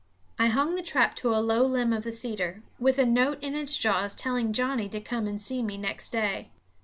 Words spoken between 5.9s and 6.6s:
day.